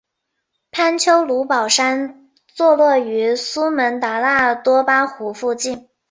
[0.71, 5.89] 潘丘卢保山坐落于苏门答腊多巴湖附近。